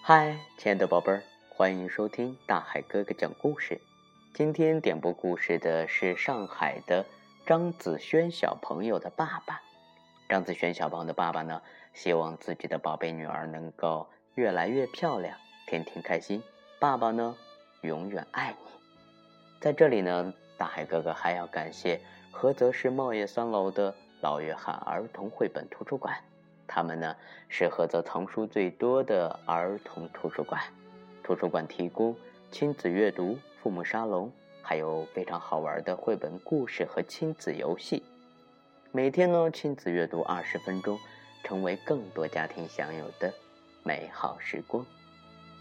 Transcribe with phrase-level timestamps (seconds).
[0.00, 3.78] 嗨，亲爱的宝贝儿，欢迎收听大海哥哥讲故事。
[4.32, 7.04] 今天点播故事的是上海的
[7.44, 9.60] 张子轩小朋友的爸爸。
[10.26, 11.60] 张子轩小朋友的爸爸呢，
[11.92, 15.36] 希望自己的宝贝女儿能够越来越漂亮，
[15.66, 16.42] 天天开心。
[16.78, 17.36] 爸爸呢，
[17.82, 18.70] 永远爱你。
[19.60, 22.00] 在这里呢，大海哥哥还要感谢
[22.32, 26.16] 菏泽市茂业三楼的老约翰儿童绘本图书馆。
[26.66, 27.16] 他们呢
[27.48, 30.60] 是菏泽藏书最多的儿童图书馆，
[31.22, 32.14] 图书馆提供
[32.50, 34.30] 亲子阅读、父母沙龙，
[34.62, 38.02] 还有非常好玩的绘本故事和亲子游戏。
[38.92, 40.98] 每天呢亲子阅读二十分钟，
[41.42, 43.32] 成为更多家庭享有的
[43.82, 44.84] 美好时光。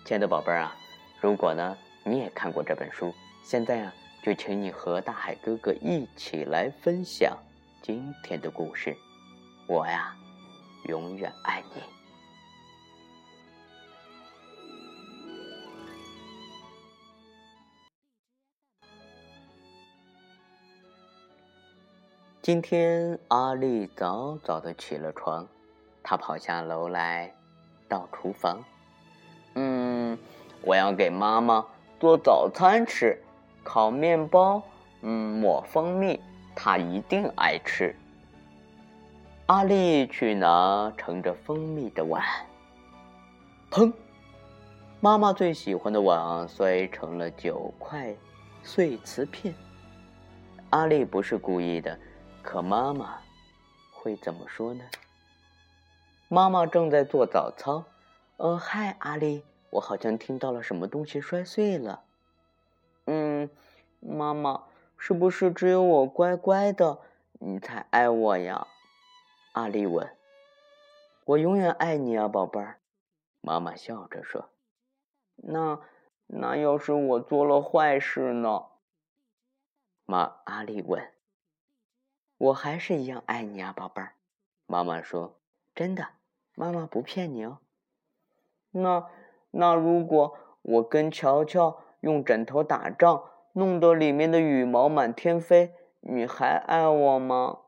[0.03, 0.75] 亲爱的宝贝儿啊，
[1.21, 1.77] 如果呢
[2.07, 3.13] 你也看过这本书，
[3.43, 7.37] 现在啊就请你和大海哥哥一起来分享
[7.81, 8.95] 今天的故事。
[9.67, 10.15] 我呀。
[10.85, 11.81] 永远爱你。
[22.41, 25.45] 今天阿丽早早的起了床，
[26.01, 27.35] 她跑下楼来，
[27.89, 28.63] 到厨房。
[29.55, 30.17] 嗯，
[30.61, 31.65] 我要给妈妈
[31.99, 33.21] 做早餐吃，
[33.63, 34.61] 烤面包，
[35.01, 36.19] 嗯，抹蜂蜜，
[36.55, 37.95] 他一定爱吃。
[39.47, 42.23] 阿丽去拿盛着蜂蜜的碗，
[43.71, 43.91] 砰！
[44.99, 48.13] 妈妈最喜欢的碗摔成了九块
[48.61, 49.53] 碎瓷片。
[50.71, 51.97] 阿丽不是故意的，
[52.41, 53.17] 可妈妈
[53.93, 54.83] 会怎么说呢？
[56.27, 57.83] 妈妈正在做早操。
[58.35, 62.03] 呃，嗨，阿丽，我好像听到了什么东西摔碎了。
[63.05, 63.49] 嗯，
[63.99, 64.63] 妈妈，
[64.97, 66.99] 是不是只有我乖乖的，
[67.33, 68.67] 你才爱我呀？
[69.53, 70.15] 阿丽问
[71.25, 72.79] ：“我永远爱你啊，宝贝儿。”
[73.41, 74.49] 妈妈笑着说
[75.37, 75.79] ：“那
[76.27, 78.65] 那要是我做了坏事呢？”
[80.05, 81.11] 妈，阿丽问
[82.37, 84.13] ：“我还是一样爱你啊，宝贝儿。”
[84.67, 85.39] 妈妈说
[85.73, 86.09] ：“真的，
[86.55, 87.59] 妈妈不骗你哦。”
[88.71, 89.09] 那
[89.59, 93.23] 那如果我跟乔乔用枕头打仗，
[93.53, 97.61] 弄得里面的羽毛满天飞，你还爱我吗？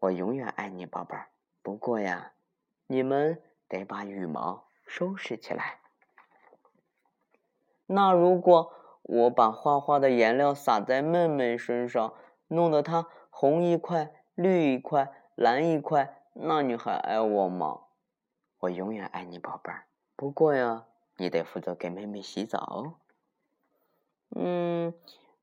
[0.00, 1.28] 我永远爱你，宝贝儿。
[1.62, 2.32] 不过呀，
[2.88, 5.78] 你们得把羽毛收拾起来。
[7.86, 8.72] 那如果
[9.02, 12.12] 我把画画的颜料撒在妹妹身上，
[12.48, 17.82] 弄得她红一块、绿一块、蓝一块，那你还爱我吗？
[18.58, 19.84] 我永远爱你，宝贝儿。
[20.18, 20.84] 不过呀，
[21.16, 22.94] 你得负责给妹妹洗澡哦。
[24.34, 24.92] 嗯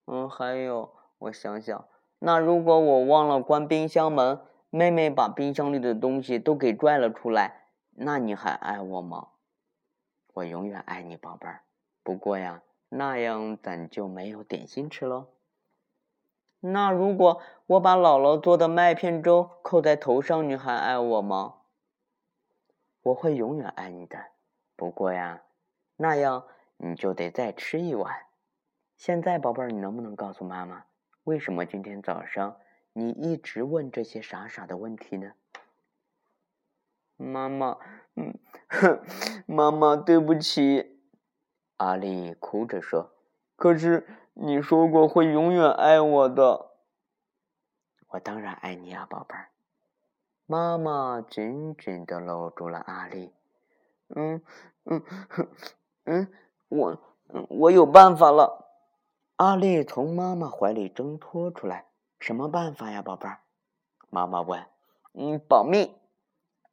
[0.03, 1.87] 嗯，还有，我想想。
[2.19, 9.29] 那如果我忘了关冰箱门，妹妹把冰箱里的东西都给拽了出来，那你还爱我吗？
[10.33, 11.63] 我永远爱你，宝贝儿。
[12.03, 15.27] 不过呀，那样咱就没有点心吃喽。
[16.59, 21.59] 那如果我把姥姥做的麦片粥扣在头上，你还爱我吗？
[23.03, 24.34] 我会永远爱你的。
[24.75, 25.41] 不过呀，
[25.95, 26.45] 那样
[26.77, 28.25] 你就得再吃一碗。
[28.97, 30.85] 现在，宝贝儿，你能不能告诉妈妈？
[31.23, 32.57] 为什么今天早上
[32.93, 35.33] 你一直问这些傻傻的问题呢？
[37.17, 37.77] 妈妈，
[38.15, 38.37] 嗯，
[38.67, 39.01] 哼
[39.47, 40.99] 妈妈，对不起。
[41.77, 43.11] 阿丽哭着说
[43.55, 46.71] ：“可是你说过会永远爱我的。”
[48.09, 49.49] 我当然爱你啊，宝贝儿。
[50.45, 53.33] 妈妈紧紧的搂住了阿丽。
[54.09, 54.41] 嗯
[54.83, 55.03] 嗯
[56.03, 56.31] 嗯，
[56.69, 56.99] 我
[57.49, 58.66] 我有办法了。
[59.38, 61.88] 阿丽从妈妈怀里挣脱出来，
[62.19, 63.39] 什么办法呀，宝贝儿？
[64.09, 64.66] 妈妈问。
[65.13, 65.95] 嗯，保密。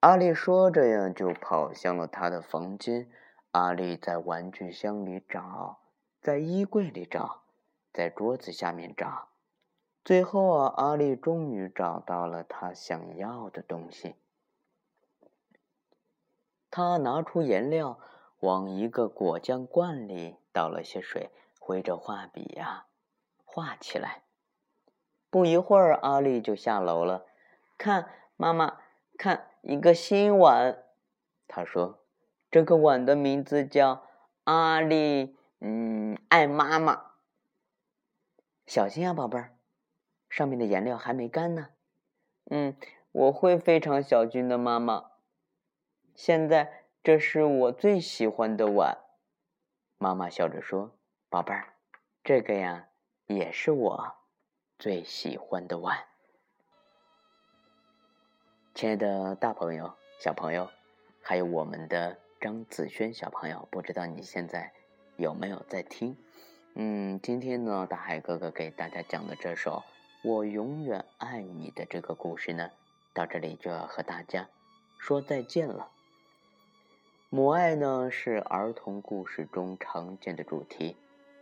[0.00, 3.10] 阿丽说着呀，就跑向了她的房间。
[3.52, 5.80] 阿丽在玩具箱里找，
[6.20, 7.42] 在衣柜里找，
[7.92, 9.28] 在桌子下面找。
[10.04, 14.16] 最后啊，阿丽终于找到了她想要的东西。
[16.72, 18.00] 他拿出颜料，
[18.40, 21.30] 往一个果酱罐里倒了些水。
[21.60, 22.86] 挥着画笔呀，
[23.44, 24.22] 画起来。
[25.30, 27.24] 不一会儿，阿丽就下楼了。
[27.78, 28.78] 看，妈妈，
[29.16, 30.82] 看一个新碗。
[31.46, 32.00] 他说
[32.50, 34.02] ：“这个碗的名字叫
[34.44, 37.12] 阿丽，嗯，爱妈妈。
[38.66, 39.54] 小心啊，宝贝儿，
[40.28, 41.68] 上面的颜料还没干呢。
[42.50, 42.74] 嗯，
[43.12, 45.11] 我会非常小心的，妈妈。
[46.24, 48.96] 现在，这是我最喜欢的碗。”
[49.98, 50.96] 妈妈笑着说。
[51.28, 51.74] 宝贝儿，
[52.22, 52.86] 这个呀，
[53.26, 54.14] 也是我
[54.78, 55.98] 最喜欢的碗。
[58.72, 60.70] 亲爱的大朋友、小朋友，
[61.20, 64.72] 还有我们的张子轩小朋友，不知道你现在
[65.16, 66.16] 有没有在听？
[66.74, 69.82] 嗯，今天呢，大海哥哥给大家讲的这首
[70.30, 72.70] 《我永远爱你》的这个故事呢，
[73.12, 74.48] 到这里就要和大家
[75.00, 75.90] 说再见了。
[77.34, 80.94] 母爱呢，是儿童故事中常见的主题，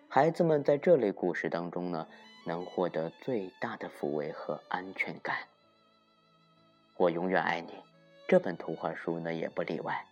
[0.06, 2.06] 孩子们在这类故事当中呢，
[2.46, 5.38] 能获得最大的抚慰和安全感。
[6.96, 7.74] 我永远爱你，
[8.28, 10.06] 这本图画书呢也不例外。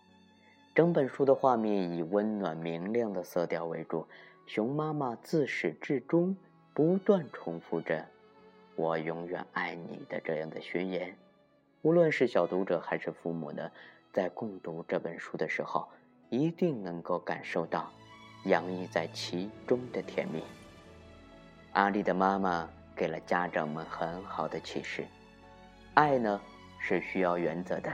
[0.75, 4.05] 整本书的画面以温暖明亮的色调为主。
[4.47, 6.35] 熊妈妈自始至终
[6.73, 8.05] 不断重复着
[8.75, 11.15] “我永远爱你”的这样的宣言。
[11.83, 13.71] 无论是小读者还是父母呢，
[14.11, 15.87] 在共读这本书的时候，
[16.29, 17.91] 一定能够感受到
[18.45, 20.43] 洋溢在其中的甜蜜。
[21.73, 25.05] 阿丽的妈妈给了家长们很好的启示：
[25.93, 26.41] 爱呢
[26.79, 27.93] 是需要原则的，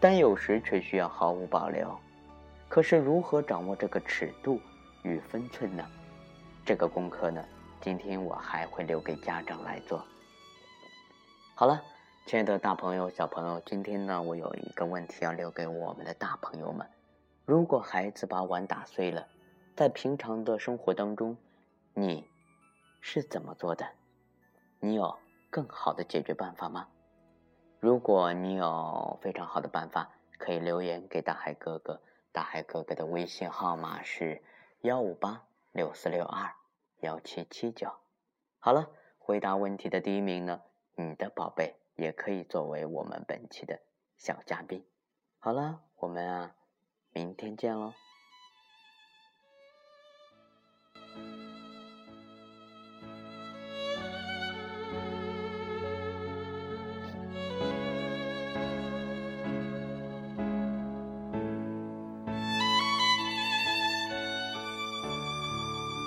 [0.00, 1.96] 但有时却需要毫无保留。
[2.68, 4.60] 可是如何掌握这个尺度？
[5.04, 5.86] 与分寸呢？
[6.66, 7.42] 这个功课呢，
[7.80, 10.04] 今天我还会留给家长来做。
[11.54, 11.82] 好了，
[12.28, 16.86] 亲爱的大朋友、小朋友，今天呢，我有一个问题要留给我们的大朋友们：
[17.46, 19.26] 如果孩子把碗打碎了，
[19.74, 21.38] 在平常的生活当中，
[21.94, 22.28] 你
[23.00, 23.86] 是怎么做的？
[24.78, 25.16] 你有
[25.48, 26.88] 更好的解决办法吗？
[27.80, 32.02] 如果你有非常好的办法，可以留言给大海哥哥。
[32.30, 34.42] 大海哥哥的微信号码是。
[34.82, 36.52] 幺五八六四六二
[37.00, 37.90] 幺七七九，
[38.58, 40.60] 好了，回答问题的第一名呢，
[40.94, 43.80] 你的宝贝也可以作为我们本期的
[44.16, 44.86] 小嘉宾。
[45.38, 46.54] 好了，我们啊，
[47.10, 47.92] 明天见喽。